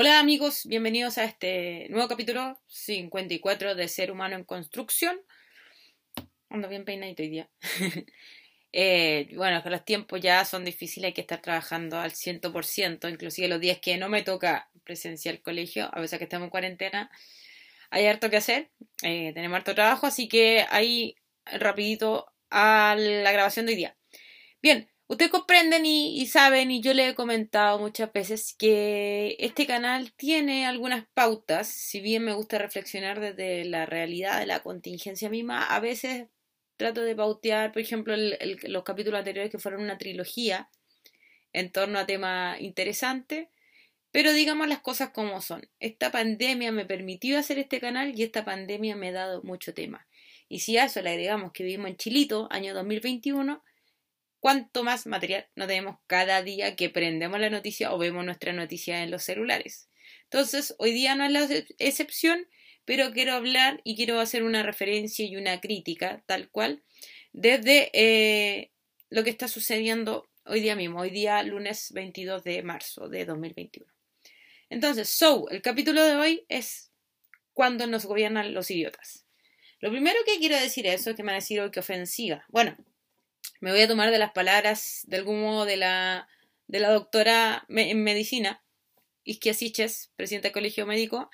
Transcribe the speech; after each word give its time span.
Hola 0.00 0.20
amigos, 0.20 0.64
bienvenidos 0.66 1.18
a 1.18 1.24
este 1.24 1.88
nuevo 1.90 2.06
capítulo 2.06 2.56
54 2.68 3.74
de 3.74 3.88
Ser 3.88 4.12
Humano 4.12 4.36
en 4.36 4.44
Construcción. 4.44 5.20
Ando 6.50 6.68
bien 6.68 6.84
peinadito 6.84 7.24
hoy 7.24 7.30
día. 7.30 7.50
eh, 8.72 9.28
bueno, 9.34 9.60
que 9.60 9.70
los 9.70 9.84
tiempos 9.84 10.20
ya 10.20 10.44
son 10.44 10.64
difíciles, 10.64 11.08
hay 11.08 11.14
que 11.14 11.22
estar 11.22 11.42
trabajando 11.42 11.98
al 11.98 12.12
100%, 12.12 13.10
inclusive 13.10 13.48
los 13.48 13.60
días 13.60 13.80
que 13.80 13.96
no 13.96 14.08
me 14.08 14.22
toca 14.22 14.70
presenciar 14.84 15.42
colegio, 15.42 15.90
a 15.92 16.00
veces 16.00 16.16
que 16.20 16.26
estamos 16.26 16.46
en 16.46 16.50
cuarentena, 16.50 17.10
hay 17.90 18.06
harto 18.06 18.30
que 18.30 18.36
hacer, 18.36 18.70
eh, 19.02 19.32
tenemos 19.34 19.56
harto 19.56 19.74
trabajo, 19.74 20.06
así 20.06 20.28
que 20.28 20.64
ahí 20.70 21.16
rapidito 21.44 22.32
a 22.50 22.94
la 22.96 23.32
grabación 23.32 23.66
de 23.66 23.72
hoy 23.72 23.76
día. 23.78 23.96
Bien, 24.62 24.88
Ustedes 25.08 25.30
comprenden 25.30 25.86
y, 25.86 26.26
saben, 26.26 26.70
y 26.70 26.82
yo 26.82 26.92
le 26.92 27.08
he 27.08 27.14
comentado 27.14 27.78
muchas 27.78 28.12
veces, 28.12 28.54
que 28.58 29.36
este 29.38 29.66
canal 29.66 30.12
tiene 30.12 30.66
algunas 30.66 31.06
pautas, 31.14 31.66
si 31.66 32.02
bien 32.02 32.24
me 32.24 32.34
gusta 32.34 32.58
reflexionar 32.58 33.18
desde 33.18 33.64
la 33.64 33.86
realidad 33.86 34.38
de 34.38 34.44
la 34.44 34.60
contingencia 34.60 35.30
misma, 35.30 35.64
a 35.64 35.80
veces 35.80 36.26
trato 36.76 37.00
de 37.00 37.16
pautear, 37.16 37.72
por 37.72 37.80
ejemplo, 37.80 38.14
los 38.16 38.84
capítulos 38.84 39.18
anteriores 39.18 39.50
que 39.50 39.58
fueron 39.58 39.82
una 39.82 39.96
trilogía 39.96 40.68
en 41.54 41.72
torno 41.72 41.98
a 41.98 42.06
temas 42.06 42.60
interesantes, 42.60 43.48
pero 44.10 44.34
digamos 44.34 44.68
las 44.68 44.80
cosas 44.80 45.08
como 45.10 45.40
son. 45.40 45.70
Esta 45.80 46.12
pandemia 46.12 46.70
me 46.70 46.84
permitió 46.84 47.38
hacer 47.38 47.58
este 47.58 47.80
canal 47.80 48.12
y 48.14 48.24
esta 48.24 48.44
pandemia 48.44 48.94
me 48.94 49.08
ha 49.08 49.12
dado 49.12 49.42
mucho 49.42 49.72
tema. 49.72 50.06
Y 50.50 50.60
si 50.60 50.76
a 50.76 50.84
eso 50.84 51.00
le 51.00 51.10
agregamos 51.10 51.52
que 51.52 51.64
vivimos 51.64 51.88
en 51.88 51.96
Chilito, 51.96 52.46
año 52.50 52.74
2021, 52.74 53.64
cuánto 54.40 54.84
más 54.84 55.06
material 55.06 55.46
no 55.56 55.66
tenemos 55.66 55.96
cada 56.06 56.42
día 56.42 56.76
que 56.76 56.90
prendemos 56.90 57.40
la 57.40 57.50
noticia 57.50 57.92
o 57.92 57.98
vemos 57.98 58.24
nuestra 58.24 58.52
noticia 58.52 59.02
en 59.02 59.10
los 59.10 59.24
celulares. 59.24 59.88
Entonces, 60.24 60.74
hoy 60.78 60.92
día 60.92 61.14
no 61.14 61.24
es 61.24 61.32
la 61.32 61.48
excepción, 61.78 62.46
pero 62.84 63.12
quiero 63.12 63.34
hablar 63.34 63.80
y 63.84 63.96
quiero 63.96 64.20
hacer 64.20 64.42
una 64.42 64.62
referencia 64.62 65.24
y 65.26 65.36
una 65.36 65.60
crítica, 65.60 66.22
tal 66.26 66.50
cual, 66.50 66.82
desde 67.32 67.90
eh, 67.92 68.70
lo 69.10 69.24
que 69.24 69.30
está 69.30 69.48
sucediendo 69.48 70.30
hoy 70.44 70.60
día 70.60 70.76
mismo, 70.76 71.00
hoy 71.00 71.10
día 71.10 71.42
lunes 71.42 71.92
22 71.92 72.44
de 72.44 72.62
marzo 72.62 73.08
de 73.08 73.24
2021. 73.24 73.92
Entonces, 74.70 75.08
so, 75.08 75.48
el 75.50 75.62
capítulo 75.62 76.04
de 76.04 76.16
hoy 76.16 76.44
es 76.48 76.90
cuando 77.52 77.86
nos 77.86 78.06
gobiernan 78.06 78.54
los 78.54 78.70
idiotas. 78.70 79.26
Lo 79.80 79.90
primero 79.90 80.18
que 80.26 80.38
quiero 80.38 80.56
decir 80.56 80.86
eso 80.86 81.10
es 81.10 81.16
que 81.16 81.22
me 81.22 81.28
van 81.28 81.36
a 81.36 81.40
decir 81.42 81.60
hoy 81.60 81.70
que 81.70 81.80
ofensiva. 81.80 82.44
Bueno, 82.48 82.76
me 83.60 83.72
voy 83.72 83.80
a 83.80 83.88
tomar 83.88 84.10
de 84.10 84.18
las 84.18 84.32
palabras, 84.32 85.02
de 85.06 85.16
algún 85.16 85.40
modo, 85.40 85.64
de 85.64 85.76
la, 85.76 86.28
de 86.66 86.80
la 86.80 86.90
doctora 86.90 87.64
en 87.68 88.02
medicina, 88.02 88.62
Isquia 89.24 89.54
Siches, 89.54 90.12
presidenta 90.16 90.48
del 90.48 90.54
Colegio 90.54 90.86
Médico, 90.86 91.30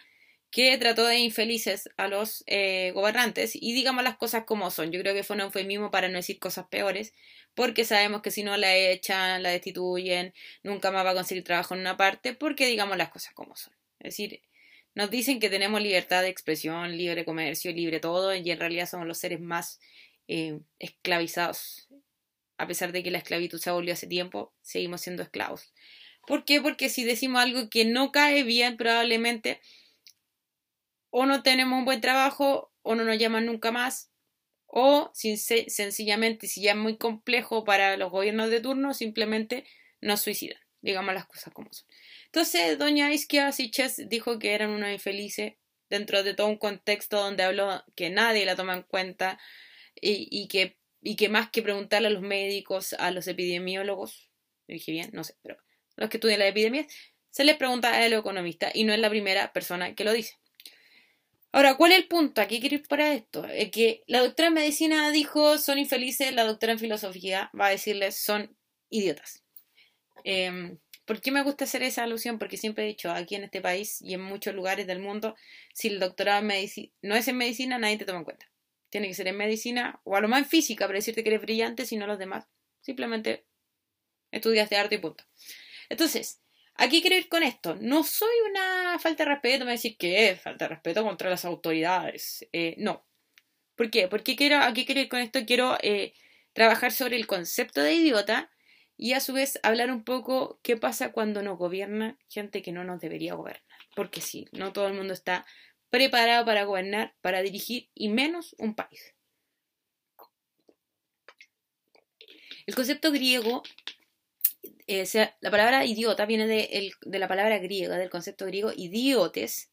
que 0.50 0.76
trató 0.78 1.06
de 1.06 1.18
infelices 1.18 1.90
a 1.96 2.06
los 2.08 2.44
eh, 2.46 2.92
gobernantes 2.92 3.56
y 3.56 3.72
digamos 3.72 4.04
las 4.04 4.16
cosas 4.16 4.44
como 4.44 4.70
son. 4.70 4.92
Yo 4.92 5.00
creo 5.00 5.12
que 5.14 5.24
fue 5.24 5.34
un 5.34 5.42
eufemismo 5.42 5.90
para 5.90 6.08
no 6.08 6.16
decir 6.16 6.38
cosas 6.38 6.66
peores, 6.68 7.12
porque 7.54 7.84
sabemos 7.84 8.22
que 8.22 8.30
si 8.30 8.42
no 8.42 8.56
la 8.56 8.74
echan, 8.74 9.42
la 9.42 9.50
destituyen, 9.50 10.32
nunca 10.62 10.90
más 10.90 11.04
va 11.04 11.10
a 11.10 11.14
conseguir 11.14 11.44
trabajo 11.44 11.74
en 11.74 11.80
una 11.80 11.96
parte, 11.96 12.34
porque 12.34 12.66
digamos 12.66 12.96
las 12.96 13.10
cosas 13.10 13.34
como 13.34 13.56
son. 13.56 13.74
Es 13.98 14.16
decir, 14.16 14.42
nos 14.94 15.10
dicen 15.10 15.40
que 15.40 15.50
tenemos 15.50 15.82
libertad 15.82 16.22
de 16.22 16.28
expresión, 16.28 16.96
libre 16.96 17.24
comercio, 17.24 17.72
libre 17.72 18.00
todo, 18.00 18.34
y 18.34 18.48
en 18.48 18.58
realidad 18.60 18.88
somos 18.88 19.06
los 19.06 19.18
seres 19.18 19.40
más 19.40 19.80
eh, 20.28 20.60
esclavizados 20.78 21.88
a 22.58 22.66
pesar 22.66 22.92
de 22.92 23.02
que 23.02 23.10
la 23.10 23.18
esclavitud 23.18 23.58
se 23.58 23.70
abolió 23.70 23.92
hace 23.94 24.06
tiempo, 24.06 24.54
seguimos 24.62 25.00
siendo 25.00 25.22
esclavos. 25.22 25.72
¿Por 26.26 26.44
qué? 26.44 26.60
Porque 26.60 26.88
si 26.88 27.04
decimos 27.04 27.42
algo 27.42 27.68
que 27.68 27.84
no 27.84 28.12
cae 28.12 28.42
bien, 28.44 28.76
probablemente 28.76 29.60
o 31.10 31.26
no 31.26 31.42
tenemos 31.44 31.78
un 31.78 31.84
buen 31.84 32.00
trabajo, 32.00 32.72
o 32.82 32.96
no 32.96 33.04
nos 33.04 33.18
llaman 33.18 33.46
nunca 33.46 33.70
más, 33.70 34.10
o 34.66 35.12
sencillamente, 35.14 36.48
si 36.48 36.62
ya 36.62 36.72
es 36.72 36.76
muy 36.76 36.96
complejo 36.96 37.64
para 37.64 37.96
los 37.96 38.10
gobiernos 38.10 38.50
de 38.50 38.60
turno, 38.60 38.94
simplemente 38.94 39.64
nos 40.00 40.22
suicidan. 40.22 40.58
Digamos 40.80 41.14
las 41.14 41.26
cosas 41.26 41.54
como 41.54 41.72
son. 41.72 41.86
Entonces, 42.26 42.76
doña 42.78 43.12
Isquia 43.12 43.52
Siches 43.52 44.08
dijo 44.08 44.40
que 44.40 44.54
eran 44.54 44.70
unos 44.70 44.90
infelices 44.90 45.54
dentro 45.88 46.24
de 46.24 46.34
todo 46.34 46.48
un 46.48 46.58
contexto 46.58 47.20
donde 47.20 47.44
habló 47.44 47.84
que 47.94 48.10
nadie 48.10 48.44
la 48.44 48.56
toma 48.56 48.74
en 48.74 48.82
cuenta 48.82 49.38
y, 49.94 50.26
y 50.30 50.48
que 50.48 50.76
y 51.04 51.16
que 51.16 51.28
más 51.28 51.50
que 51.50 51.62
preguntarle 51.62 52.08
a 52.08 52.10
los 52.10 52.22
médicos, 52.22 52.94
a 52.94 53.10
los 53.10 53.28
epidemiólogos, 53.28 54.30
dije 54.66 54.90
bien, 54.90 55.10
no 55.12 55.22
sé, 55.22 55.36
pero 55.42 55.58
los 55.96 56.08
que 56.08 56.16
estudian 56.16 56.40
la 56.40 56.48
epidemia, 56.48 56.86
se 57.30 57.44
les 57.44 57.56
pregunta 57.56 57.94
a 57.94 58.08
los 58.08 58.20
economistas 58.20 58.74
y 58.74 58.84
no 58.84 58.92
es 58.94 58.98
la 58.98 59.10
primera 59.10 59.52
persona 59.52 59.94
que 59.94 60.04
lo 60.04 60.12
dice. 60.12 60.34
Ahora, 61.52 61.76
¿cuál 61.76 61.92
es 61.92 61.98
el 61.98 62.08
punto? 62.08 62.40
Aquí 62.40 62.58
quiero 62.58 62.76
ir 62.76 62.88
para 62.88 63.12
esto. 63.12 63.44
Es 63.46 63.70
que 63.70 64.02
la 64.06 64.20
doctora 64.20 64.48
en 64.48 64.54
medicina 64.54 65.10
dijo 65.12 65.58
son 65.58 65.78
infelices, 65.78 66.34
la 66.34 66.44
doctora 66.44 66.72
en 66.72 66.78
filosofía 66.78 67.50
va 67.58 67.66
a 67.66 67.70
decirles 67.70 68.16
son 68.16 68.56
idiotas. 68.88 69.44
Em, 70.24 70.78
¿Por 71.04 71.20
qué 71.20 71.30
me 71.30 71.42
gusta 71.42 71.64
hacer 71.64 71.82
esa 71.82 72.04
alusión? 72.04 72.38
Porque 72.38 72.56
siempre 72.56 72.84
he 72.84 72.88
dicho, 72.88 73.10
aquí 73.10 73.34
en 73.34 73.44
este 73.44 73.60
país 73.60 74.00
y 74.00 74.14
en 74.14 74.22
muchos 74.22 74.54
lugares 74.54 74.86
del 74.86 75.00
mundo, 75.00 75.36
si 75.74 75.88
el 75.88 76.00
doctorado 76.00 76.40
en 76.40 76.46
medicina 76.46 76.92
no 77.02 77.14
es 77.14 77.28
en 77.28 77.36
medicina, 77.36 77.78
nadie 77.78 77.98
te 77.98 78.06
toma 78.06 78.20
en 78.20 78.24
cuenta. 78.24 78.53
Tiene 78.94 79.08
que 79.08 79.14
ser 79.14 79.26
en 79.26 79.36
medicina 79.36 80.00
o 80.04 80.14
a 80.14 80.20
lo 80.20 80.28
más 80.28 80.38
en 80.38 80.44
física 80.44 80.86
para 80.86 80.98
decirte 80.98 81.24
que 81.24 81.30
eres 81.30 81.42
brillante, 81.42 81.84
sino 81.84 82.06
los 82.06 82.16
demás. 82.16 82.46
Simplemente 82.80 83.44
estudias 84.30 84.70
de 84.70 84.76
arte 84.76 84.94
y 84.94 84.98
punto. 84.98 85.24
Entonces, 85.88 86.40
aquí 86.76 87.00
quiero 87.00 87.16
ir 87.16 87.28
con 87.28 87.42
esto. 87.42 87.74
No 87.80 88.04
soy 88.04 88.30
una 88.48 88.96
falta 89.00 89.24
de 89.24 89.30
respeto, 89.30 89.64
me 89.64 89.72
decir 89.72 89.96
que 89.96 90.30
es 90.30 90.40
falta 90.40 90.66
de 90.66 90.76
respeto 90.76 91.02
contra 91.02 91.28
las 91.28 91.44
autoridades. 91.44 92.46
Eh, 92.52 92.76
no. 92.78 93.04
¿Por 93.74 93.90
qué? 93.90 94.06
Porque 94.06 94.36
quiero, 94.36 94.58
aquí 94.58 94.86
quiero 94.86 95.00
ir 95.00 95.08
con 95.08 95.18
esto, 95.18 95.44
quiero 95.44 95.76
eh, 95.82 96.14
trabajar 96.52 96.92
sobre 96.92 97.16
el 97.16 97.26
concepto 97.26 97.80
de 97.80 97.94
idiota 97.94 98.52
y 98.96 99.14
a 99.14 99.20
su 99.20 99.32
vez 99.32 99.58
hablar 99.64 99.90
un 99.90 100.04
poco 100.04 100.60
qué 100.62 100.76
pasa 100.76 101.10
cuando 101.10 101.42
nos 101.42 101.58
gobierna 101.58 102.16
gente 102.28 102.62
que 102.62 102.70
no 102.70 102.84
nos 102.84 103.00
debería 103.00 103.34
gobernar. 103.34 103.64
Porque 103.96 104.20
sí, 104.20 104.46
no 104.52 104.72
todo 104.72 104.86
el 104.86 104.94
mundo 104.94 105.14
está 105.14 105.46
preparado 105.94 106.44
para 106.44 106.64
gobernar, 106.64 107.14
para 107.20 107.40
dirigir 107.40 107.88
y 107.94 108.08
menos 108.08 108.56
un 108.58 108.74
país. 108.74 109.14
El 112.66 112.74
concepto 112.74 113.12
griego, 113.12 113.62
eh, 114.88 115.06
la 115.40 115.50
palabra 115.52 115.84
idiota 115.84 116.26
viene 116.26 116.48
de, 116.48 116.90
la 117.04 117.28
palabra 117.28 117.58
griega, 117.58 117.96
del 117.96 118.10
concepto 118.10 118.44
griego 118.44 118.72
idiotes, 118.74 119.70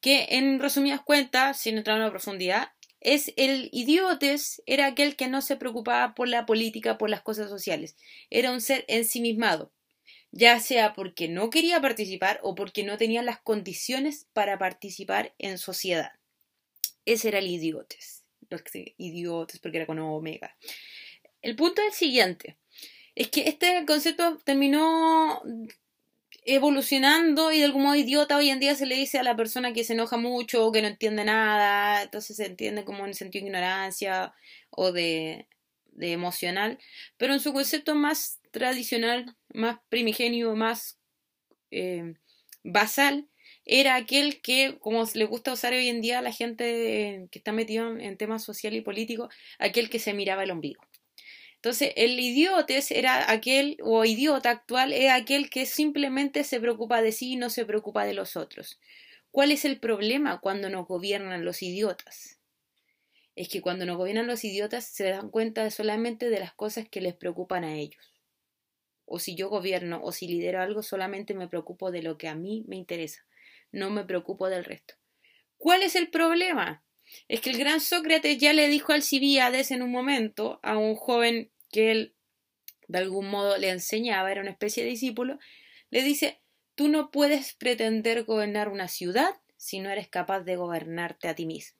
que 0.00 0.28
en 0.30 0.58
resumidas 0.58 1.02
cuentas, 1.02 1.60
sin 1.60 1.76
entrar 1.76 1.98
en 1.98 2.04
la 2.04 2.10
profundidad, 2.10 2.70
es 3.00 3.34
el 3.36 3.68
idiotes, 3.72 4.62
era 4.64 4.86
aquel 4.86 5.16
que 5.16 5.28
no 5.28 5.42
se 5.42 5.56
preocupaba 5.56 6.14
por 6.14 6.28
la 6.28 6.46
política, 6.46 6.96
por 6.96 7.10
las 7.10 7.20
cosas 7.20 7.50
sociales, 7.50 7.98
era 8.30 8.52
un 8.52 8.62
ser 8.62 8.86
ensimismado, 8.88 9.70
ya 10.32 10.58
sea 10.60 10.94
porque 10.94 11.28
no 11.28 11.50
quería 11.50 11.80
participar 11.80 12.40
o 12.42 12.54
porque 12.54 12.82
no 12.82 12.96
tenía 12.96 13.22
las 13.22 13.38
condiciones 13.40 14.26
para 14.32 14.58
participar 14.58 15.34
en 15.38 15.58
sociedad. 15.58 16.12
Ese 17.04 17.28
era 17.28 17.38
el 17.38 17.46
idiotes. 17.46 18.24
Los 18.48 18.62
idiotes, 18.74 19.60
porque 19.60 19.78
era 19.78 19.86
con 19.86 19.98
omega. 19.98 20.56
El 21.42 21.54
punto 21.54 21.82
es 21.82 21.88
el 21.88 21.94
siguiente. 21.94 22.56
Es 23.14 23.28
que 23.28 23.48
este 23.48 23.84
concepto 23.86 24.38
terminó 24.44 25.42
evolucionando 26.44 27.52
y 27.52 27.58
de 27.58 27.66
algún 27.66 27.82
modo 27.82 27.94
idiota 27.94 28.36
hoy 28.36 28.48
en 28.48 28.58
día 28.58 28.74
se 28.74 28.86
le 28.86 28.96
dice 28.96 29.18
a 29.18 29.22
la 29.22 29.36
persona 29.36 29.72
que 29.72 29.84
se 29.84 29.92
enoja 29.92 30.16
mucho 30.16 30.66
o 30.66 30.72
que 30.72 30.82
no 30.82 30.88
entiende 30.88 31.24
nada, 31.24 32.02
entonces 32.02 32.36
se 32.36 32.46
entiende 32.46 32.84
como 32.84 33.06
en 33.06 33.14
sentido 33.14 33.44
de 33.44 33.48
ignorancia 33.48 34.34
o 34.70 34.92
de, 34.92 35.46
de 35.92 36.12
emocional, 36.12 36.78
pero 37.16 37.32
en 37.32 37.40
su 37.40 37.52
concepto 37.52 37.94
más 37.94 38.40
tradicional, 38.50 39.36
más 39.52 39.78
primigenio, 39.88 40.54
más 40.54 40.98
eh, 41.70 42.14
basal, 42.64 43.28
era 43.64 43.94
aquel 43.94 44.40
que, 44.40 44.78
como 44.80 45.04
le 45.14 45.24
gusta 45.24 45.52
usar 45.52 45.72
hoy 45.72 45.88
en 45.88 46.00
día 46.00 46.18
a 46.18 46.22
la 46.22 46.32
gente 46.32 47.28
que 47.30 47.38
está 47.38 47.52
metido 47.52 47.96
en 47.96 48.16
temas 48.16 48.42
social 48.42 48.74
y 48.74 48.80
político, 48.80 49.28
aquel 49.58 49.88
que 49.88 49.98
se 49.98 50.14
miraba 50.14 50.42
el 50.42 50.50
ombligo. 50.50 50.82
Entonces, 51.56 51.92
el 51.94 52.18
idiotes 52.18 52.90
era 52.90 53.30
aquel, 53.30 53.76
o 53.82 54.04
idiota 54.04 54.50
actual, 54.50 54.92
es 54.92 55.10
aquel 55.10 55.48
que 55.48 55.64
simplemente 55.64 56.42
se 56.42 56.58
preocupa 56.58 57.02
de 57.02 57.12
sí 57.12 57.34
y 57.34 57.36
no 57.36 57.50
se 57.50 57.64
preocupa 57.64 58.04
de 58.04 58.14
los 58.14 58.36
otros. 58.36 58.80
¿Cuál 59.30 59.52
es 59.52 59.64
el 59.64 59.78
problema 59.78 60.40
cuando 60.40 60.68
nos 60.70 60.88
gobiernan 60.88 61.44
los 61.44 61.62
idiotas? 61.62 62.41
Es 63.34 63.48
que 63.48 63.62
cuando 63.62 63.86
nos 63.86 63.96
gobiernan 63.96 64.26
los 64.26 64.44
idiotas 64.44 64.84
se 64.86 65.04
dan 65.04 65.30
cuenta 65.30 65.70
solamente 65.70 66.28
de 66.28 66.40
las 66.40 66.52
cosas 66.52 66.88
que 66.88 67.00
les 67.00 67.14
preocupan 67.14 67.64
a 67.64 67.76
ellos 67.76 68.12
o 69.12 69.18
si 69.18 69.34
yo 69.34 69.50
gobierno 69.50 70.00
o 70.02 70.10
si 70.10 70.26
lidero 70.26 70.62
algo, 70.62 70.82
solamente 70.82 71.34
me 71.34 71.46
preocupo 71.46 71.90
de 71.90 72.02
lo 72.02 72.16
que 72.16 72.28
a 72.28 72.34
mí 72.34 72.64
me 72.66 72.76
interesa, 72.76 73.26
no 73.70 73.90
me 73.90 74.04
preocupo 74.04 74.48
del 74.48 74.64
resto. 74.64 74.94
¿Cuál 75.58 75.82
es 75.82 75.96
el 75.96 76.08
problema? 76.08 76.82
Es 77.28 77.42
que 77.42 77.50
el 77.50 77.58
gran 77.58 77.82
Sócrates 77.82 78.38
ya 78.38 78.54
le 78.54 78.68
dijo 78.68 78.92
al 78.92 79.02
Cibíades 79.02 79.70
en 79.70 79.82
un 79.82 79.90
momento 79.90 80.60
a 80.62 80.78
un 80.78 80.94
joven 80.94 81.52
que 81.70 81.90
él 81.90 82.16
de 82.88 82.98
algún 82.98 83.28
modo 83.28 83.58
le 83.58 83.68
enseñaba, 83.68 84.32
era 84.32 84.40
una 84.40 84.50
especie 84.50 84.82
de 84.82 84.90
discípulo, 84.90 85.38
le 85.90 86.02
dice, 86.02 86.40
Tú 86.74 86.88
no 86.88 87.10
puedes 87.10 87.52
pretender 87.52 88.24
gobernar 88.24 88.70
una 88.70 88.88
ciudad 88.88 89.34
si 89.58 89.80
no 89.80 89.90
eres 89.90 90.08
capaz 90.08 90.40
de 90.40 90.56
gobernarte 90.56 91.28
a 91.28 91.34
ti 91.34 91.44
mismo. 91.44 91.78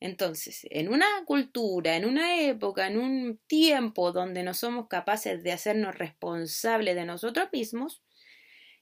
Entonces, 0.00 0.66
en 0.70 0.88
una 0.88 1.06
cultura, 1.24 1.96
en 1.96 2.04
una 2.04 2.40
época, 2.40 2.86
en 2.86 2.98
un 2.98 3.40
tiempo 3.46 4.12
donde 4.12 4.44
no 4.44 4.54
somos 4.54 4.86
capaces 4.88 5.42
de 5.42 5.52
hacernos 5.52 5.96
responsables 5.96 6.94
de 6.94 7.04
nosotros 7.04 7.48
mismos, 7.52 8.02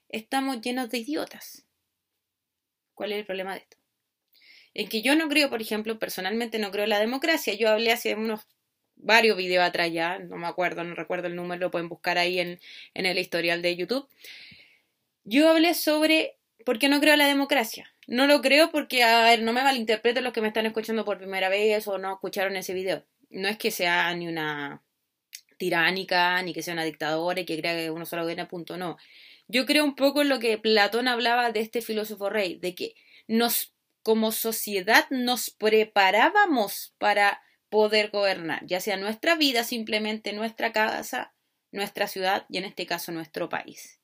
estamos 0.09 0.61
llenos 0.61 0.89
de 0.89 0.99
idiotas. 0.99 1.65
¿Cuál 2.93 3.13
es 3.13 3.19
el 3.19 3.25
problema 3.25 3.53
de 3.53 3.59
esto? 3.59 3.77
En 4.73 4.89
que 4.89 5.01
yo 5.01 5.15
no 5.15 5.27
creo, 5.27 5.49
por 5.49 5.61
ejemplo, 5.61 5.97
personalmente 5.97 6.59
no 6.59 6.69
creo 6.71 6.83
en 6.83 6.91
la 6.91 6.99
democracia. 6.99 7.55
Yo 7.55 7.69
hablé 7.69 7.91
hace 7.91 8.13
unos 8.13 8.47
varios 8.95 9.37
videos 9.37 9.65
atrás 9.65 9.91
ya, 9.91 10.19
no 10.19 10.37
me 10.37 10.47
acuerdo, 10.47 10.83
no 10.83 10.95
recuerdo 10.95 11.27
el 11.27 11.35
número, 11.35 11.59
lo 11.59 11.71
pueden 11.71 11.89
buscar 11.89 12.17
ahí 12.17 12.39
en, 12.39 12.59
en 12.93 13.05
el 13.05 13.17
historial 13.17 13.61
de 13.61 13.75
YouTube. 13.75 14.07
Yo 15.23 15.49
hablé 15.49 15.73
sobre 15.73 16.37
por 16.65 16.79
qué 16.79 16.89
no 16.89 16.99
creo 16.99 17.13
en 17.13 17.19
la 17.19 17.27
democracia. 17.27 17.91
No 18.07 18.25
lo 18.25 18.41
creo 18.41 18.71
porque, 18.71 19.03
a 19.03 19.23
ver, 19.23 19.41
no 19.41 19.51
me 19.51 19.63
malinterpreten 19.63 20.23
los 20.23 20.31
que 20.33 20.41
me 20.41 20.47
están 20.47 20.65
escuchando 20.65 21.03
por 21.03 21.17
primera 21.17 21.49
vez 21.49 21.87
o 21.87 21.97
no 21.97 22.13
escucharon 22.13 22.55
ese 22.55 22.73
video. 22.73 23.05
No 23.29 23.49
es 23.49 23.57
que 23.57 23.69
sea 23.69 24.13
ni 24.15 24.27
una 24.27 24.81
tiránica, 25.57 26.41
ni 26.41 26.53
que 26.53 26.63
sea 26.63 26.73
una 26.73 26.85
dictadora 26.85 27.41
y 27.41 27.45
que 27.45 27.59
crea 27.59 27.75
que 27.75 27.91
uno 27.91 28.05
solo 28.05 28.21
gobierna, 28.21 28.47
punto, 28.47 28.77
no. 28.77 28.97
Yo 29.49 29.65
creo 29.65 29.83
un 29.83 29.95
poco 29.95 30.21
en 30.21 30.29
lo 30.29 30.39
que 30.39 30.57
Platón 30.57 31.07
hablaba 31.07 31.51
de 31.51 31.59
este 31.59 31.81
filósofo 31.81 32.29
rey, 32.29 32.55
de 32.55 32.75
que 32.75 32.95
nos, 33.27 33.73
como 34.03 34.31
sociedad, 34.31 35.05
nos 35.09 35.49
preparábamos 35.49 36.93
para 36.97 37.41
poder 37.69 38.09
gobernar, 38.11 38.65
ya 38.65 38.79
sea 38.79 38.95
nuestra 38.95 39.35
vida, 39.35 39.65
simplemente 39.65 40.31
nuestra 40.31 40.71
casa, 40.71 41.33
nuestra 41.71 42.07
ciudad 42.07 42.45
y 42.49 42.57
en 42.57 42.63
este 42.63 42.85
caso 42.85 43.11
nuestro 43.11 43.49
país. 43.49 43.99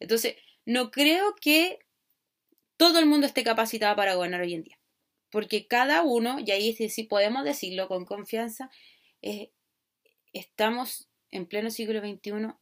Entonces, 0.00 0.36
no 0.66 0.90
creo 0.90 1.34
que 1.40 1.78
todo 2.78 2.98
el 2.98 3.06
mundo 3.06 3.26
esté 3.26 3.44
capacitado 3.44 3.94
para 3.96 4.14
gobernar 4.14 4.40
hoy 4.40 4.54
en 4.54 4.62
día. 4.62 4.78
Porque 5.30 5.66
cada 5.66 6.02
uno, 6.02 6.38
y 6.40 6.50
ahí 6.52 6.72
sí, 6.72 7.02
podemos 7.02 7.44
decirlo 7.44 7.88
con 7.88 8.06
confianza, 8.06 8.70
eh, 9.20 9.50
estamos 10.32 11.10
en 11.30 11.44
pleno 11.44 11.70
siglo 11.70 12.00
XXI 12.00 12.54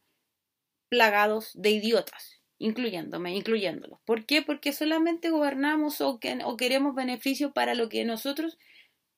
plagados 0.89 1.51
de 1.53 1.69
idiotas, 1.69 2.41
incluyéndome, 2.57 3.35
incluyéndolos. 3.35 3.99
¿Por 4.05 4.25
qué? 4.25 4.41
Porque 4.41 4.73
solamente 4.73 5.29
gobernamos 5.29 6.01
o, 6.01 6.19
o 6.43 6.57
queremos 6.57 6.95
beneficio 6.95 7.53
para 7.53 7.75
lo 7.75 7.87
que 7.87 8.03
nosotros 8.03 8.57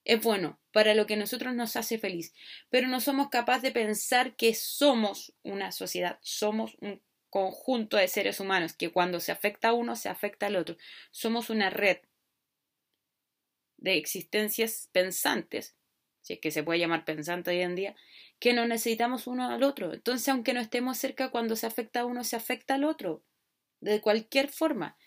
es 0.04 0.22
bueno, 0.22 0.60
para 0.72 0.94
lo 0.96 1.06
que 1.06 1.18
nosotros 1.18 1.56
nos 1.56 1.76
hace 1.76 1.98
feliz. 1.98 2.34
Pero 2.70 2.88
no 2.88 3.00
somos 3.00 3.30
capaces 3.30 3.64
de 3.64 3.72
pensar 3.72 4.36
que 4.36 4.54
somos 4.54 5.34
una 5.44 5.72
sociedad, 5.72 6.20
somos 6.22 6.76
un 6.82 7.02
conjunto 7.30 7.98
de 7.98 8.08
seres 8.08 8.40
humanos 8.40 8.74
que 8.74 8.92
cuando 8.92 9.20
se 9.20 9.32
afecta 9.32 9.70
a 9.70 9.74
uno 9.74 9.96
se 9.96 10.10
afecta 10.10 10.48
al 10.48 10.56
otro. 10.56 10.78
Somos 11.12 11.50
una 11.50 11.70
red 11.70 11.98
de 13.78 13.98
existencias 13.98 14.90
pensantes, 14.92 15.76
si 16.22 16.34
es 16.34 16.40
que 16.40 16.52
se 16.52 16.64
puede 16.64 16.80
llamar 16.80 17.06
pensante 17.06 17.52
hoy 17.52 17.62
en 17.62 17.76
día, 17.76 17.96
que 18.40 18.54
no 18.54 18.68
necesitamos 18.68 19.28
uno 19.28 19.50
al 19.50 19.64
otro. 19.64 19.94
Entonces, 19.94 20.28
aunque 20.30 20.54
no 20.54 20.60
estemos 20.60 20.98
cerca, 20.98 21.30
cuando 21.30 21.56
se 21.56 21.68
afecta 21.68 22.02
a 22.02 22.06
uno, 22.06 22.24
se 22.24 22.36
afecta 22.36 22.76
al 22.76 22.84
otro, 22.84 23.24
de 23.80 24.02
cualquier 24.02 24.50
forma. 24.50 24.98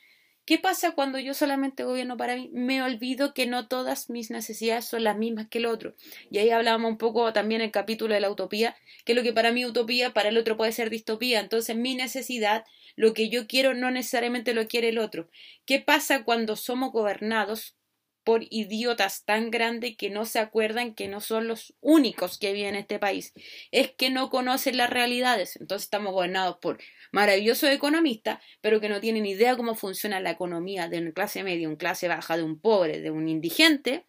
¿Qué 0.44 0.58
pasa 0.58 0.90
cuando 0.92 1.20
yo 1.20 1.34
solamente 1.34 1.84
gobierno 1.84 2.16
para 2.16 2.34
mí? 2.34 2.50
Me 2.52 2.82
olvido 2.82 3.32
que 3.32 3.46
no 3.46 3.68
todas 3.68 4.10
mis 4.10 4.30
necesidades 4.30 4.86
son 4.86 5.04
las 5.04 5.16
mismas 5.16 5.46
que 5.48 5.58
el 5.58 5.66
otro. 5.66 5.94
Y 6.30 6.38
ahí 6.38 6.50
hablábamos 6.50 6.90
un 6.90 6.98
poco 6.98 7.32
también 7.32 7.60
en 7.60 7.66
el 7.66 7.70
capítulo 7.72 8.14
de 8.14 8.20
la 8.20 8.30
utopía, 8.30 8.76
que 9.04 9.14
lo 9.14 9.22
que 9.22 9.32
para 9.32 9.52
mí 9.52 9.64
utopía, 9.64 10.12
para 10.12 10.30
el 10.30 10.38
otro 10.38 10.56
puede 10.56 10.72
ser 10.72 10.90
distopía. 10.90 11.38
Entonces 11.38 11.76
mi 11.76 11.94
necesidad, 11.94 12.64
lo 12.96 13.14
que 13.14 13.28
yo 13.28 13.46
quiero, 13.46 13.74
no 13.74 13.92
necesariamente 13.92 14.52
lo 14.52 14.66
quiere 14.66 14.88
el 14.88 14.98
otro. 14.98 15.28
¿Qué 15.64 15.78
pasa 15.80 16.24
cuando 16.24 16.56
somos 16.56 16.90
gobernados 16.90 17.76
por 18.24 18.42
idiotas 18.50 19.24
tan 19.24 19.50
grandes 19.50 19.96
que 19.96 20.10
no 20.10 20.24
se 20.24 20.38
acuerdan 20.38 20.94
que 20.94 21.08
no 21.08 21.20
son 21.20 21.48
los 21.48 21.74
únicos 21.80 22.38
que 22.38 22.52
viven 22.52 22.74
en 22.74 22.80
este 22.82 22.98
país? 22.98 23.32
Es 23.70 23.90
que 23.90 24.10
no 24.10 24.30
conocen 24.30 24.76
las 24.76 24.90
realidades. 24.90 25.56
Entonces 25.56 25.84
estamos 25.84 26.12
gobernados 26.12 26.58
por 26.58 26.78
maravillosos 27.12 27.70
economistas, 27.70 28.38
pero 28.60 28.80
que 28.80 28.88
no 28.88 29.00
tienen 29.00 29.26
idea 29.26 29.56
cómo 29.56 29.74
funciona 29.74 30.20
la 30.20 30.30
economía 30.30 30.88
de 30.88 30.98
una 30.98 31.12
clase 31.12 31.42
media, 31.42 31.68
una 31.68 31.76
clase 31.76 32.08
baja, 32.08 32.36
de 32.36 32.42
un 32.42 32.60
pobre, 32.60 33.00
de 33.00 33.10
un 33.10 33.28
indigente, 33.28 34.06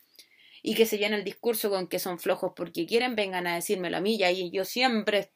y 0.62 0.76
que 0.76 0.86
se 0.86 0.98
llena 0.98 1.18
el 1.18 1.26
discurso 1.26 1.70
con 1.70 1.88
que 1.88 2.00
son 2.00 2.18
flojos 2.18 2.54
porque 2.56 2.86
quieren, 2.86 3.16
vengan 3.16 3.46
a 3.46 3.56
decírmelo 3.56 3.98
a 3.98 4.02
mí, 4.02 4.18
y 4.22 4.52
yo 4.52 4.64
siempre, 4.64 5.34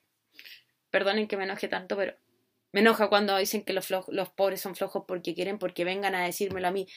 perdonen 0.89 1.27
que 1.27 1.35
me 1.35 1.43
enoje 1.43 1.67
tanto, 1.67 1.97
pero 1.97 2.15
me 2.71 2.81
enoja 2.81 3.09
cuando 3.09 3.37
dicen 3.37 3.63
que 3.63 3.73
los, 3.73 3.89
los 3.89 4.29
pobres 4.29 4.61
son 4.61 4.75
flojos 4.75 5.03
porque 5.07 5.33
quieren, 5.33 5.57
porque 5.57 5.83
vengan 5.83 6.15
a 6.15 6.25
decírmelo 6.25 6.67
a 6.67 6.71
mí. 6.71 6.87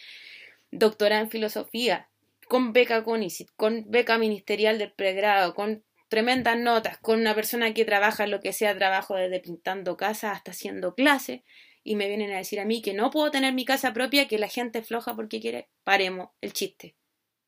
Doctora 0.70 1.20
en 1.20 1.31
filosofía, 1.31 2.11
con 2.49 2.72
beca 2.72 3.05
CONICIT, 3.05 3.49
con 3.56 3.84
beca 3.88 4.19
ministerial 4.19 4.78
del 4.78 4.93
pregrado, 4.93 5.55
con 5.55 5.84
tremendas 6.11 6.58
notas 6.58 6.99
con 6.99 7.20
una 7.20 7.34
persona 7.34 7.72
que 7.72 7.84
trabaja 7.84 8.25
en 8.25 8.32
lo 8.32 8.40
que 8.40 8.52
sea 8.52 8.76
trabajo 8.76 9.14
desde 9.14 9.40
pintando 9.40 9.96
casas 9.96 10.37
hasta 10.37 10.50
haciendo 10.50 10.94
clases 10.94 11.43
y 11.84 11.94
me 11.94 12.08
vienen 12.08 12.32
a 12.32 12.38
decir 12.38 12.61
a 12.61 12.64
mí 12.64 12.82
que 12.82 12.93
no 12.93 13.11
puedo 13.11 13.31
tener 13.31 13.55
mi 13.55 13.64
casa 13.64 13.94
propia, 13.94 14.28
que 14.28 14.38
la 14.38 14.49
gente 14.49 14.82
floja 14.82 15.14
porque 15.14 15.40
quiere, 15.40 15.70
paremos 15.84 16.31
el 16.40 16.52
chiste. 16.52 16.96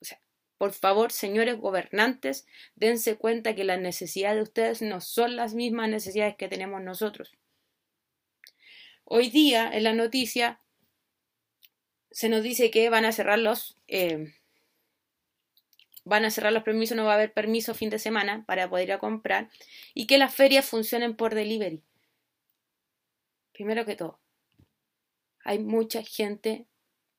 O 0.01 0.05
sea, 0.05 0.21
por 0.57 0.73
favor, 0.73 1.13
señores 1.13 1.59
gobernantes, 1.59 2.47
dense 2.77 3.17
cuenta 3.17 3.55
que 3.55 3.65
las 3.65 3.81
necesidades 3.81 4.37
de 4.37 4.43
ustedes 4.43 4.81
no 4.81 5.01
son 5.01 5.35
las 5.35 5.55
mismas 5.55 5.91
necesidades 5.91 6.37
que 6.37 6.49
tenemos 6.49 6.81
nosotros. 6.83 7.33
Hoy 9.05 9.29
día, 9.29 9.71
en 9.73 9.83
la 9.83 9.93
noticia, 9.93 10.61
se 12.13 12.29
nos 12.29 12.43
dice 12.43 12.71
que 12.71 12.89
van 12.91 13.05
a 13.05 13.13
cerrar 13.13 13.39
los 13.39 13.77
eh, 13.89 14.33
van 16.05 16.25
a 16.25 16.31
cerrar 16.31 16.53
los 16.53 16.63
permisos, 16.63 16.97
no 16.97 17.05
va 17.05 17.13
a 17.13 17.15
haber 17.15 17.33
permiso 17.33 17.75
fin 17.75 17.91
de 17.91 17.99
semana 17.99 18.45
para 18.47 18.69
poder 18.69 18.89
ir 18.89 18.93
a 18.93 18.99
comprar 18.99 19.51
y 19.95 20.07
que 20.07 20.19
las 20.19 20.35
ferias 20.35 20.65
funcionen 20.65 21.17
por 21.17 21.35
delivery. 21.35 21.83
Primero 23.53 23.85
que 23.85 23.97
todo, 23.97 24.19
hay 25.45 25.59
mucha 25.59 26.03
gente 26.03 26.67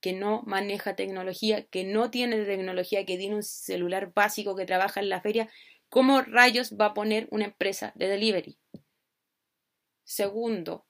que 0.01 0.13
no 0.13 0.43
maneja 0.45 0.95
tecnología, 0.95 1.65
que 1.65 1.85
no 1.85 2.11
tiene 2.11 2.43
tecnología, 2.43 3.05
que 3.05 3.17
tiene 3.17 3.35
un 3.35 3.43
celular 3.43 4.11
básico 4.13 4.55
que 4.55 4.65
trabaja 4.65 4.99
en 4.99 5.07
la 5.07 5.21
feria. 5.21 5.49
¿Cómo 5.87 6.21
rayos 6.21 6.73
va 6.79 6.87
a 6.87 6.93
poner 6.93 7.27
una 7.31 7.45
empresa 7.45 7.93
de 7.95 8.09
delivery? 8.09 8.57
Segundo, 10.03 10.85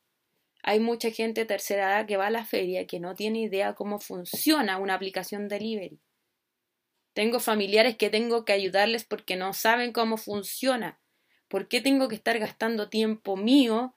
hay 0.64 0.80
mucha 0.80 1.12
gente 1.12 1.46
tercera 1.46 1.90
edad 1.90 2.08
que 2.08 2.16
va 2.16 2.28
a 2.28 2.32
la 2.32 2.46
feria 2.46 2.88
que 2.88 3.02
no 3.02 3.16
tiene 3.16 3.42
idea 3.42 3.76
cómo 3.76 4.00
funciona 4.00 4.78
una 4.78 4.94
aplicación 4.94 5.50
delivery. 5.50 6.00
Tengo 7.14 7.42
familiares 7.42 7.98
que 7.98 8.10
tengo 8.10 8.46
que 8.46 8.54
ayudarles 8.54 9.04
porque 9.04 9.36
no 9.36 9.54
saben 9.54 9.92
cómo 9.92 10.16
funciona. 10.16 11.00
¿Por 11.50 11.68
qué 11.68 11.82
tengo 11.82 12.08
que 12.08 12.16
estar 12.16 12.40
gastando 12.40 12.90
tiempo 12.90 13.36
mío 13.36 13.96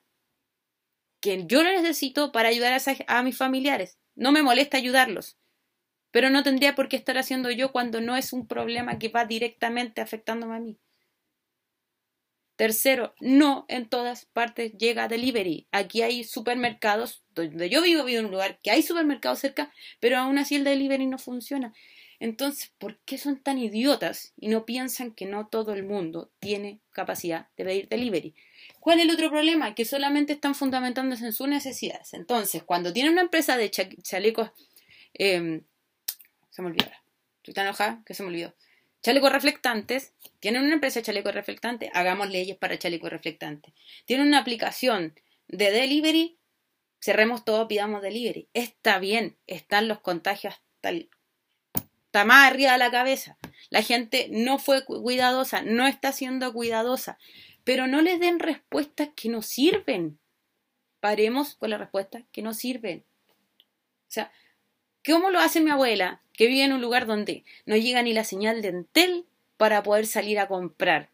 que 1.20 1.46
yo 1.46 1.62
lo 1.62 1.70
necesito 1.70 2.32
para 2.32 2.48
ayudar 2.48 2.78
a, 3.06 3.22
mis 3.22 3.38
familiares? 3.38 3.98
No 4.16 4.32
me 4.32 4.42
molesta 4.42 4.76
ayudarlos, 4.76 5.38
pero 6.10 6.30
no 6.30 6.42
tendría 6.42 6.74
por 6.74 6.88
qué 6.88 6.96
estar 6.96 7.16
haciendo 7.16 7.50
yo 7.52 7.70
cuando 7.70 8.00
no 8.00 8.16
es 8.16 8.32
un 8.32 8.48
problema 8.48 8.98
que 8.98 9.08
va 9.08 9.24
directamente 9.24 10.00
afectándome 10.00 10.56
a 10.56 10.60
mí. 10.60 10.78
Tercero, 12.56 13.14
no 13.20 13.66
en 13.68 13.88
todas 13.88 14.24
partes 14.24 14.72
llega 14.78 15.08
delivery. 15.08 15.66
Aquí 15.72 16.02
hay 16.02 16.24
supermercados, 16.24 17.22
donde 17.34 17.68
yo 17.68 17.82
vivo, 17.82 18.04
vivo 18.04 18.20
en 18.20 18.26
un 18.26 18.32
lugar 18.32 18.58
que 18.62 18.70
hay 18.70 18.82
supermercados 18.82 19.40
cerca, 19.40 19.72
pero 20.00 20.18
aún 20.18 20.38
así 20.38 20.56
el 20.56 20.64
delivery 20.64 21.06
no 21.06 21.18
funciona. 21.18 21.74
Entonces, 22.18 22.72
¿por 22.78 22.98
qué 23.00 23.18
son 23.18 23.42
tan 23.42 23.58
idiotas 23.58 24.32
y 24.38 24.48
no 24.48 24.64
piensan 24.64 25.12
que 25.12 25.26
no 25.26 25.48
todo 25.48 25.74
el 25.74 25.84
mundo 25.84 26.30
tiene 26.38 26.80
capacidad 26.92 27.48
de 27.58 27.64
pedir 27.64 27.88
delivery? 27.88 28.34
¿Cuál 28.80 29.00
es 29.00 29.04
el 29.04 29.10
otro 29.10 29.28
problema? 29.30 29.74
Que 29.74 29.84
solamente 29.84 30.32
están 30.32 30.54
fundamentándose 30.54 31.26
en 31.26 31.32
sus 31.34 31.48
necesidades. 31.48 32.14
Entonces, 32.14 32.62
cuando 32.62 32.92
tienen 32.92 33.12
una 33.12 33.22
empresa 33.22 33.58
de 33.58 33.70
chalecos, 33.70 34.50
em, 35.12 35.62
se 36.48 36.62
me 36.62 36.68
olvidó 36.68 36.90
estoy 37.46 37.54
tan 37.54 37.66
enojada 37.66 38.02
que 38.04 38.12
se 38.12 38.24
me 38.24 38.30
olvidó. 38.30 38.54
Chalecos 39.06 39.30
reflectantes, 39.30 40.14
tienen 40.40 40.64
una 40.64 40.74
empresa 40.74 40.98
de 40.98 41.04
chalecos 41.04 41.32
reflectantes, 41.32 41.92
hagamos 41.94 42.28
leyes 42.28 42.56
para 42.56 42.76
chalecos 42.76 43.08
reflectantes. 43.08 43.72
Tienen 44.04 44.26
una 44.26 44.40
aplicación 44.40 45.14
de 45.46 45.70
delivery, 45.70 46.38
cerremos 47.00 47.44
todo, 47.44 47.68
pidamos 47.68 48.02
delivery. 48.02 48.48
Está 48.52 48.98
bien, 48.98 49.36
están 49.46 49.86
los 49.86 50.00
contagios 50.00 50.56
tal 50.80 51.08
está 52.06 52.24
más 52.24 52.50
arriba 52.50 52.72
de 52.72 52.78
la 52.78 52.90
cabeza. 52.90 53.38
La 53.70 53.82
gente 53.82 54.26
no 54.32 54.58
fue 54.58 54.84
cuidadosa, 54.84 55.62
no 55.62 55.86
está 55.86 56.10
siendo 56.10 56.52
cuidadosa, 56.52 57.16
pero 57.62 57.86
no 57.86 58.02
les 58.02 58.18
den 58.18 58.40
respuestas 58.40 59.10
que 59.14 59.28
no 59.28 59.40
sirven. 59.40 60.18
Paremos 60.98 61.54
con 61.54 61.70
las 61.70 61.78
respuestas 61.78 62.24
que 62.32 62.42
no 62.42 62.54
sirven. 62.54 63.04
O 63.28 64.10
sea, 64.10 64.32
¿cómo 65.04 65.30
lo 65.30 65.38
hace 65.38 65.60
mi 65.60 65.70
abuela, 65.70 66.22
que 66.36 66.46
vive 66.46 66.64
en 66.64 66.72
un 66.72 66.80
lugar 66.80 67.06
donde 67.06 67.44
no 67.64 67.76
llega 67.76 68.02
ni 68.02 68.12
la 68.12 68.24
señal 68.24 68.62
de 68.62 68.68
Entel 68.68 69.26
para 69.56 69.82
poder 69.82 70.06
salir 70.06 70.38
a 70.38 70.48
comprar? 70.48 71.10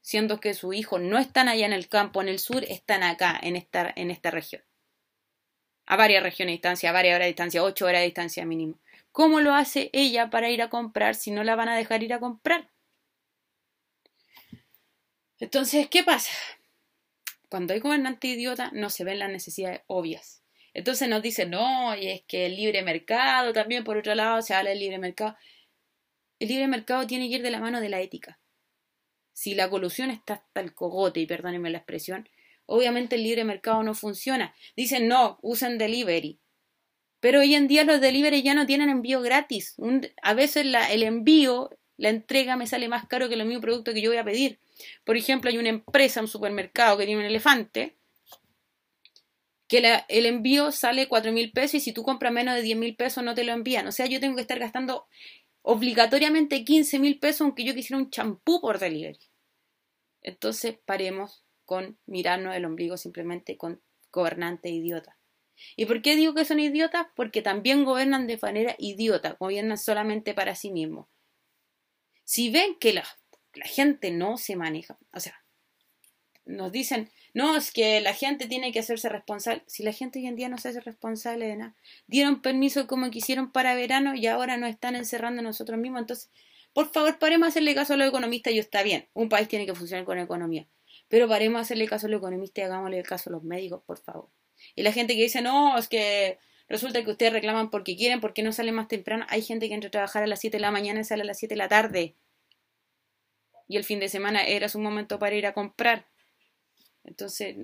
Siendo 0.00 0.40
que 0.40 0.54
sus 0.54 0.74
hijos 0.74 1.00
no 1.00 1.18
están 1.18 1.48
allá 1.48 1.66
en 1.66 1.72
el 1.72 1.88
campo, 1.88 2.20
en 2.22 2.28
el 2.28 2.38
sur, 2.38 2.64
están 2.64 3.02
acá, 3.02 3.38
en 3.42 3.56
esta, 3.56 3.92
en 3.96 4.10
esta 4.10 4.30
región. 4.30 4.62
a 5.86 5.96
varias 5.96 6.22
regiones 6.22 6.52
de 6.52 6.56
distancia, 6.56 6.90
a 6.90 6.92
varias 6.92 7.14
horas 7.14 7.26
de 7.26 7.28
distancia, 7.28 7.62
ocho 7.62 7.86
horas 7.86 8.00
de 8.00 8.06
distancia 8.06 8.44
mínimo. 8.44 8.78
¿Cómo 9.12 9.40
lo 9.40 9.54
hace 9.54 9.90
ella 9.92 10.30
para 10.30 10.50
ir 10.50 10.62
a 10.62 10.68
comprar 10.68 11.14
si 11.14 11.30
no 11.30 11.44
la 11.44 11.56
van 11.56 11.68
a 11.68 11.76
dejar 11.76 12.02
ir 12.02 12.12
a 12.12 12.20
comprar? 12.20 12.68
Entonces, 15.38 15.88
¿qué 15.88 16.02
pasa? 16.02 16.32
Cuando 17.48 17.74
hay 17.74 17.80
gobernante 17.80 18.28
idiota 18.28 18.70
no 18.72 18.90
se 18.90 19.04
ven 19.04 19.18
las 19.18 19.30
necesidades 19.30 19.82
obvias. 19.86 20.42
Entonces 20.76 21.08
nos 21.08 21.22
dicen, 21.22 21.48
no, 21.48 21.96
y 21.96 22.06
es 22.08 22.22
que 22.28 22.44
el 22.44 22.54
libre 22.54 22.82
mercado 22.82 23.54
también, 23.54 23.82
por 23.82 23.96
otro 23.96 24.14
lado, 24.14 24.42
se 24.42 24.52
habla 24.52 24.68
del 24.68 24.80
libre 24.80 24.98
mercado. 24.98 25.34
El 26.38 26.48
libre 26.48 26.68
mercado 26.68 27.06
tiene 27.06 27.30
que 27.30 27.36
ir 27.36 27.42
de 27.42 27.50
la 27.50 27.60
mano 27.60 27.80
de 27.80 27.88
la 27.88 28.02
ética. 28.02 28.38
Si 29.32 29.54
la 29.54 29.70
colusión 29.70 30.10
está 30.10 30.34
hasta 30.34 30.60
el 30.60 30.74
cogote, 30.74 31.20
y 31.20 31.26
perdónenme 31.26 31.70
la 31.70 31.78
expresión, 31.78 32.28
obviamente 32.66 33.16
el 33.16 33.22
libre 33.22 33.44
mercado 33.44 33.82
no 33.84 33.94
funciona. 33.94 34.54
Dicen, 34.76 35.08
no, 35.08 35.38
usen 35.40 35.78
delivery. 35.78 36.40
Pero 37.20 37.40
hoy 37.40 37.54
en 37.54 37.68
día 37.68 37.84
los 37.84 38.02
delivery 38.02 38.42
ya 38.42 38.52
no 38.52 38.66
tienen 38.66 38.90
envío 38.90 39.22
gratis. 39.22 39.76
a 40.20 40.34
veces 40.34 40.66
el 40.90 41.02
envío, 41.02 41.70
la 41.96 42.10
entrega 42.10 42.56
me 42.56 42.66
sale 42.66 42.88
más 42.88 43.06
caro 43.06 43.30
que 43.30 43.36
lo 43.36 43.46
mismo 43.46 43.62
producto 43.62 43.94
que 43.94 44.02
yo 44.02 44.10
voy 44.10 44.18
a 44.18 44.24
pedir. 44.24 44.60
Por 45.04 45.16
ejemplo, 45.16 45.48
hay 45.48 45.56
una 45.56 45.70
empresa, 45.70 46.20
un 46.20 46.28
supermercado 46.28 46.98
que 46.98 47.06
tiene 47.06 47.22
un 47.22 47.26
elefante, 47.26 47.96
que 49.68 50.02
el 50.08 50.26
envío 50.26 50.70
sale 50.72 51.08
cuatro 51.08 51.32
mil 51.32 51.52
pesos 51.52 51.74
y 51.74 51.80
si 51.80 51.92
tú 51.92 52.02
compras 52.02 52.32
menos 52.32 52.54
de 52.54 52.62
diez 52.62 52.78
mil 52.78 52.96
pesos 52.96 53.24
no 53.24 53.34
te 53.34 53.44
lo 53.44 53.52
envían. 53.52 53.86
O 53.86 53.92
sea, 53.92 54.06
yo 54.06 54.20
tengo 54.20 54.36
que 54.36 54.42
estar 54.42 54.58
gastando 54.58 55.06
obligatoriamente 55.62 56.64
15 56.64 56.98
mil 57.00 57.18
pesos 57.18 57.40
aunque 57.40 57.64
yo 57.64 57.74
quisiera 57.74 58.00
un 58.00 58.10
champú 58.10 58.60
por 58.60 58.78
delivery. 58.78 59.18
Entonces 60.22 60.78
paremos 60.84 61.44
con 61.64 61.98
mirarnos 62.06 62.54
el 62.54 62.64
ombligo 62.64 62.96
simplemente 62.96 63.56
con 63.56 63.82
gobernantes 64.12 64.72
idiotas. 64.72 65.16
¿Y 65.74 65.86
por 65.86 66.02
qué 66.02 66.16
digo 66.16 66.34
que 66.34 66.44
son 66.44 66.60
idiotas? 66.60 67.06
Porque 67.16 67.42
también 67.42 67.84
gobiernan 67.84 68.26
de 68.26 68.38
manera 68.40 68.76
idiota, 68.78 69.36
gobiernan 69.40 69.78
solamente 69.78 70.34
para 70.34 70.54
sí 70.54 70.70
mismos. 70.70 71.08
Si 72.24 72.50
ven 72.50 72.76
que 72.78 72.92
la, 72.92 73.04
la 73.54 73.66
gente 73.66 74.10
no 74.10 74.36
se 74.36 74.56
maneja, 74.56 74.98
o 75.12 75.20
sea, 75.20 75.45
nos 76.46 76.72
dicen, 76.72 77.10
no, 77.34 77.56
es 77.56 77.72
que 77.72 78.00
la 78.00 78.14
gente 78.14 78.46
tiene 78.46 78.72
que 78.72 78.78
hacerse 78.78 79.08
responsable. 79.08 79.62
Si 79.66 79.82
la 79.82 79.92
gente 79.92 80.18
hoy 80.20 80.26
en 80.26 80.36
día 80.36 80.48
no 80.48 80.58
se 80.58 80.70
hace 80.70 80.80
responsable 80.80 81.46
de 81.46 81.56
nada, 81.56 81.74
dieron 82.06 82.40
permiso 82.40 82.86
como 82.86 83.10
quisieron 83.10 83.50
para 83.50 83.74
verano 83.74 84.14
y 84.14 84.26
ahora 84.26 84.56
nos 84.56 84.70
están 84.70 84.96
encerrando 84.96 85.42
nosotros 85.42 85.78
mismos. 85.78 86.00
Entonces, 86.00 86.30
por 86.72 86.90
favor, 86.92 87.18
paremos 87.18 87.46
a 87.46 87.48
hacerle 87.48 87.74
caso 87.74 87.94
a 87.94 87.96
los 87.96 88.08
economistas 88.08 88.52
y 88.52 88.58
está 88.58 88.82
bien. 88.82 89.08
Un 89.12 89.28
país 89.28 89.48
tiene 89.48 89.66
que 89.66 89.74
funcionar 89.74 90.04
con 90.04 90.18
economía. 90.18 90.66
Pero 91.08 91.28
paremos 91.28 91.58
a 91.58 91.62
hacerle 91.62 91.86
caso 91.88 92.06
a 92.06 92.10
los 92.10 92.18
economistas 92.18 92.62
y 92.62 92.64
hagámosle 92.64 93.02
caso 93.02 93.30
a 93.30 93.32
los 93.32 93.42
médicos, 93.42 93.82
por 93.84 93.98
favor. 93.98 94.28
Y 94.74 94.82
la 94.82 94.92
gente 94.92 95.14
que 95.14 95.22
dice, 95.22 95.42
no, 95.42 95.76
es 95.78 95.88
que 95.88 96.38
resulta 96.68 97.04
que 97.04 97.10
ustedes 97.10 97.32
reclaman 97.32 97.70
porque 97.70 97.96
quieren, 97.96 98.20
porque 98.20 98.42
no 98.42 98.52
salen 98.52 98.74
más 98.74 98.88
temprano. 98.88 99.26
Hay 99.28 99.42
gente 99.42 99.68
que 99.68 99.74
entra 99.74 99.88
a 99.88 99.90
trabajar 99.90 100.22
a 100.22 100.26
las 100.26 100.40
7 100.40 100.56
de 100.56 100.60
la 100.60 100.70
mañana 100.70 101.00
y 101.00 101.04
sale 101.04 101.22
a 101.22 101.26
las 101.26 101.38
7 101.38 101.54
de 101.54 101.58
la 101.58 101.68
tarde. 101.68 102.14
Y 103.68 103.76
el 103.76 103.84
fin 103.84 104.00
de 104.00 104.08
semana 104.08 104.44
era 104.44 104.68
su 104.68 104.78
momento 104.78 105.18
para 105.18 105.34
ir 105.34 105.46
a 105.46 105.52
comprar. 105.52 106.06
Entonces, 107.06 107.56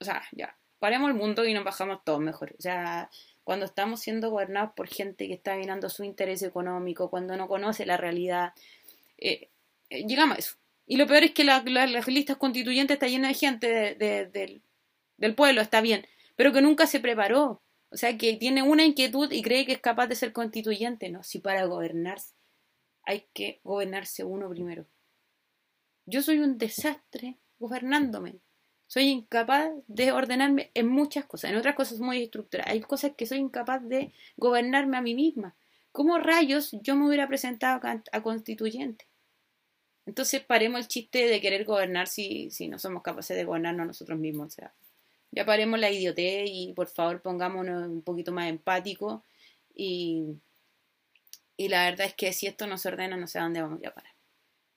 o 0.00 0.04
sea, 0.04 0.22
ya, 0.32 0.56
paremos 0.78 1.08
el 1.10 1.16
mundo 1.16 1.44
y 1.46 1.54
nos 1.54 1.64
bajamos 1.64 2.04
todos 2.04 2.20
mejor. 2.20 2.54
O 2.58 2.62
sea, 2.62 3.10
cuando 3.44 3.66
estamos 3.66 4.00
siendo 4.00 4.30
gobernados 4.30 4.72
por 4.74 4.88
gente 4.88 5.26
que 5.26 5.34
está 5.34 5.56
mirando 5.56 5.88
su 5.88 6.04
interés 6.04 6.42
económico, 6.42 7.10
cuando 7.10 7.36
no 7.36 7.48
conoce 7.48 7.86
la 7.86 7.96
realidad, 7.96 8.52
eh, 9.18 9.50
eh, 9.90 10.06
llegamos 10.06 10.36
a 10.36 10.40
eso. 10.40 10.56
Y 10.86 10.96
lo 10.96 11.06
peor 11.06 11.22
es 11.24 11.32
que 11.32 11.44
las 11.44 12.08
listas 12.08 12.36
constituyentes 12.36 12.96
está 12.96 13.06
llena 13.06 13.28
de 13.28 13.34
gente 13.34 13.94
del, 13.94 14.62
del 15.16 15.34
pueblo, 15.34 15.60
está 15.60 15.80
bien, 15.80 16.06
pero 16.36 16.52
que 16.52 16.60
nunca 16.60 16.86
se 16.86 17.00
preparó. 17.00 17.62
O 17.90 17.96
sea, 17.96 18.16
que 18.16 18.36
tiene 18.36 18.62
una 18.62 18.84
inquietud 18.84 19.30
y 19.30 19.42
cree 19.42 19.66
que 19.66 19.72
es 19.72 19.80
capaz 19.80 20.06
de 20.06 20.16
ser 20.16 20.32
constituyente. 20.32 21.10
No, 21.10 21.22
si 21.22 21.38
para 21.38 21.64
gobernarse 21.66 22.34
hay 23.04 23.26
que 23.32 23.60
gobernarse 23.64 24.24
uno 24.24 24.48
primero. 24.48 24.86
Yo 26.06 26.22
soy 26.22 26.38
un 26.38 26.58
desastre 26.58 27.38
gobernándome. 27.62 28.36
Soy 28.86 29.04
incapaz 29.04 29.70
de 29.86 30.12
ordenarme 30.12 30.70
en 30.74 30.88
muchas 30.88 31.24
cosas, 31.24 31.50
en 31.50 31.56
otras 31.56 31.74
cosas 31.74 32.00
muy 32.00 32.22
estructuradas. 32.24 32.72
Hay 32.72 32.80
cosas 32.80 33.12
que 33.16 33.26
soy 33.26 33.38
incapaz 33.38 33.82
de 33.88 34.12
gobernarme 34.36 34.98
a 34.98 35.00
mí 35.00 35.14
misma. 35.14 35.54
¿Cómo 35.92 36.18
rayos 36.18 36.72
yo 36.82 36.96
me 36.96 37.06
hubiera 37.06 37.28
presentado 37.28 37.80
a 38.12 38.22
constituyente? 38.22 39.06
Entonces 40.04 40.42
paremos 40.42 40.80
el 40.80 40.88
chiste 40.88 41.26
de 41.26 41.40
querer 41.40 41.64
gobernar 41.64 42.08
si, 42.08 42.50
si 42.50 42.68
no 42.68 42.78
somos 42.78 43.02
capaces 43.02 43.36
de 43.36 43.44
gobernarnos 43.44 43.86
nosotros 43.86 44.18
mismos. 44.18 44.48
O 44.48 44.50
sea, 44.50 44.74
ya 45.30 45.46
paremos 45.46 45.78
la 45.78 45.90
idiotez 45.90 46.50
y 46.50 46.72
por 46.74 46.88
favor 46.88 47.22
pongámonos 47.22 47.88
un 47.88 48.02
poquito 48.02 48.32
más 48.32 48.48
empáticos 48.50 49.22
y, 49.74 50.24
y 51.56 51.68
la 51.68 51.84
verdad 51.84 52.06
es 52.08 52.14
que 52.14 52.32
si 52.32 52.46
esto 52.46 52.66
no 52.66 52.76
se 52.76 52.88
ordena 52.88 53.16
no 53.16 53.26
sé 53.26 53.38
a 53.38 53.44
dónde 53.44 53.62
vamos 53.62 53.80
a 53.86 53.94
parar. 53.94 54.11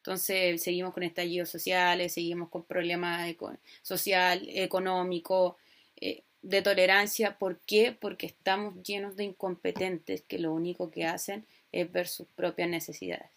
Entonces 0.05 0.61
seguimos 0.61 0.93
con 0.93 1.01
estallidos 1.01 1.49
sociales, 1.49 2.13
seguimos 2.13 2.49
con 2.49 2.63
problemas 2.63 3.35
social, 3.81 4.47
económico, 4.49 5.57
eh, 5.99 6.21
de 6.43 6.61
tolerancia. 6.61 7.39
¿Por 7.39 7.57
qué? 7.61 7.91
Porque 7.91 8.27
estamos 8.27 8.75
llenos 8.83 9.15
de 9.15 9.23
incompetentes 9.23 10.21
que 10.21 10.37
lo 10.37 10.53
único 10.53 10.91
que 10.91 11.05
hacen 11.05 11.47
es 11.71 11.91
ver 11.91 12.07
sus 12.07 12.27
propias 12.27 12.69
necesidades. 12.69 13.31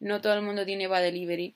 No 0.00 0.22
todo 0.22 0.32
el 0.32 0.40
mundo 0.40 0.64
tiene 0.64 0.88
para 0.88 1.02
delivery, 1.02 1.54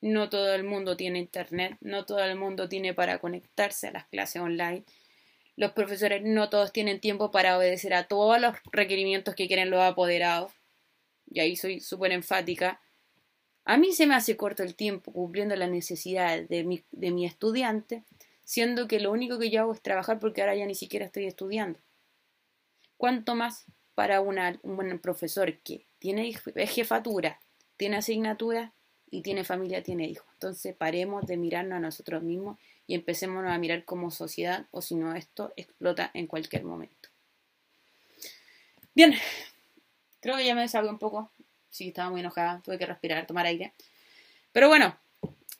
no 0.00 0.30
todo 0.30 0.54
el 0.54 0.64
mundo 0.64 0.96
tiene 0.96 1.18
internet, 1.18 1.76
no 1.82 2.06
todo 2.06 2.24
el 2.24 2.34
mundo 2.34 2.70
tiene 2.70 2.94
para 2.94 3.18
conectarse 3.18 3.88
a 3.88 3.92
las 3.92 4.06
clases 4.06 4.40
online. 4.40 4.84
Los 5.54 5.72
profesores 5.72 6.22
no 6.24 6.48
todos 6.48 6.72
tienen 6.72 6.98
tiempo 6.98 7.30
para 7.30 7.58
obedecer 7.58 7.92
a 7.92 8.04
todos 8.04 8.40
los 8.40 8.56
requerimientos 8.72 9.34
que 9.34 9.48
quieren 9.48 9.68
los 9.68 9.82
apoderados. 9.82 10.50
Y 11.30 11.40
ahí 11.40 11.56
soy 11.56 11.80
súper 11.80 12.12
enfática 12.12 12.80
a 13.68 13.76
mí 13.78 13.92
se 13.92 14.06
me 14.06 14.14
hace 14.14 14.36
corto 14.36 14.62
el 14.62 14.76
tiempo 14.76 15.12
cumpliendo 15.12 15.56
las 15.56 15.68
necesidades 15.68 16.48
de 16.48 16.62
mi, 16.62 16.84
de 16.92 17.10
mi 17.10 17.26
estudiante, 17.26 18.04
siendo 18.44 18.86
que 18.86 19.00
lo 19.00 19.10
único 19.10 19.40
que 19.40 19.50
yo 19.50 19.60
hago 19.62 19.72
es 19.72 19.82
trabajar 19.82 20.20
porque 20.20 20.40
ahora 20.40 20.54
ya 20.54 20.66
ni 20.66 20.76
siquiera 20.76 21.04
estoy 21.04 21.26
estudiando. 21.26 21.80
¿Cuánto 22.96 23.34
más 23.34 23.64
para 23.96 24.20
un 24.20 24.36
buen 24.62 24.98
profesor 25.00 25.52
que 25.58 25.84
tiene 25.98 26.32
jefatura, 26.68 27.40
tiene 27.76 27.96
asignatura 27.96 28.72
y 29.10 29.22
tiene 29.22 29.42
familia, 29.42 29.82
tiene 29.82 30.06
hijos? 30.06 30.28
Entonces 30.34 30.76
paremos 30.76 31.26
de 31.26 31.36
mirarnos 31.36 31.78
a 31.78 31.80
nosotros 31.80 32.22
mismos 32.22 32.58
y 32.86 32.94
empecemos 32.94 33.44
a 33.44 33.58
mirar 33.58 33.84
como 33.84 34.12
sociedad 34.12 34.66
o 34.70 34.80
si 34.80 34.94
no 34.94 35.12
esto 35.16 35.52
explota 35.56 36.12
en 36.14 36.28
cualquier 36.28 36.62
momento. 36.62 37.08
Bien, 38.94 39.12
creo 40.20 40.36
que 40.36 40.46
ya 40.46 40.54
me 40.54 40.60
desahogué 40.60 40.88
un 40.88 41.00
poco 41.00 41.32
sí, 41.76 41.88
estaba 41.88 42.10
muy 42.10 42.20
enojada, 42.20 42.60
tuve 42.64 42.78
que 42.78 42.86
respirar, 42.86 43.26
tomar 43.26 43.46
aire. 43.46 43.72
Pero 44.52 44.68
bueno, 44.68 44.96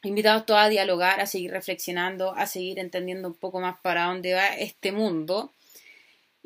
invitados 0.02 0.46
todos 0.46 0.60
a 0.60 0.68
dialogar, 0.68 1.20
a 1.20 1.26
seguir 1.26 1.50
reflexionando, 1.50 2.34
a 2.34 2.46
seguir 2.46 2.78
entendiendo 2.78 3.28
un 3.28 3.34
poco 3.34 3.60
más 3.60 3.78
para 3.80 4.04
dónde 4.06 4.34
va 4.34 4.48
este 4.56 4.92
mundo. 4.92 5.52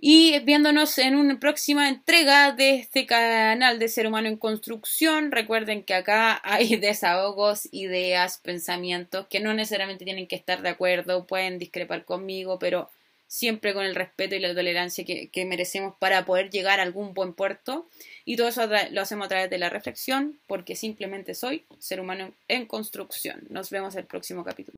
Y 0.03 0.39
viéndonos 0.41 0.97
en 0.97 1.15
una 1.15 1.39
próxima 1.39 1.89
entrega 1.89 2.53
de 2.53 2.77
este 2.77 3.05
canal 3.05 3.79
de 3.79 3.89
Ser 3.89 4.07
Humano 4.07 4.29
en 4.29 4.39
Construcción. 4.39 5.31
Recuerden 5.31 5.85
que 5.85 5.93
acá 5.93 6.41
hay 6.43 6.77
desahogos, 6.77 7.69
ideas, 7.71 8.39
pensamientos 8.39 9.27
que 9.29 9.41
no 9.41 9.53
necesariamente 9.53 10.07
tienen 10.07 10.27
que 10.27 10.37
estar 10.37 10.63
de 10.63 10.71
acuerdo, 10.71 11.27
pueden 11.27 11.59
discrepar 11.59 12.07
conmigo, 12.07 12.59
pero 12.59 12.91
siempre 13.31 13.73
con 13.75 13.85
el 13.85 13.95
respeto 13.95 14.35
y 14.35 14.41
la 14.41 14.53
tolerancia 14.53 15.05
que, 15.05 15.45
merecemos 15.47 15.95
para 16.01 16.25
poder 16.25 16.51
llegar 16.51 16.81
a 16.81 16.83
algún 16.83 17.15
buen 17.15 17.33
puerto. 17.33 17.87
Y 18.25 18.35
todo 18.35 18.49
eso 18.49 18.67
lo 18.67 19.01
hacemos 19.01 19.27
a 19.27 19.29
través 19.29 19.49
de 19.49 19.59
la 19.59 19.71
reflexión, 19.71 20.41
porque 20.49 20.75
simplemente 20.75 21.37
soy 21.37 21.65
ser 21.79 22.01
humano 22.01 22.35
en 22.49 22.67
construcción. 22.67 23.47
Nos 23.49 23.71
vemos 23.71 23.95
el 23.95 24.05
próximo 24.05 24.43
capítulo. 24.43 24.69